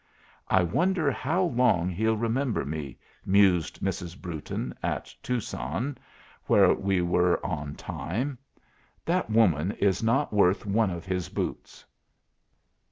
[0.47, 4.19] "I wonder how long he'll remember me?" mused Mrs.
[4.19, 5.95] Brewton at Tucson,
[6.47, 8.39] where we were on time.
[9.05, 11.85] "That woman is not worth one of his boots."